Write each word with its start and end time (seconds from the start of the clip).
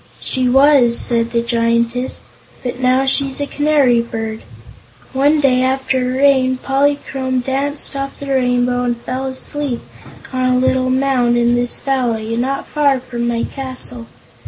"She 0.19 0.49
was," 0.49 0.97
said 0.97 1.29
the 1.29 1.43
Giantess; 1.43 2.21
"but 2.63 2.79
now 2.79 3.05
she's 3.05 3.39
a 3.39 3.45
canary 3.45 4.01
bird. 4.01 4.41
One 5.13 5.39
day 5.39 5.61
after 5.61 5.99
a 5.99 6.17
rain, 6.17 6.57
Polychrome 6.57 7.41
danced 7.41 7.95
off 7.95 8.19
the 8.19 8.29
Rainbow 8.29 8.83
and 8.83 8.97
fell 8.97 9.27
asleep 9.27 9.81
on 10.33 10.49
a 10.49 10.57
little 10.57 10.89
mound 10.89 11.37
in 11.37 11.53
this 11.53 11.77
valley, 11.79 12.35
not 12.35 12.65
far 12.65 12.99
from 12.99 13.27
my 13.27 13.43
castle. 13.43 14.07